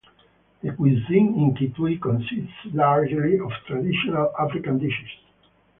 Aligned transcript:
The 0.63 0.71
cuisine 0.71 1.35
in 1.35 1.53
Kitui 1.53 2.01
consists 2.01 2.73
largely 2.73 3.37
of 3.39 3.51
traditional 3.67 4.31
African 4.39 4.79
dishes. 4.79 5.11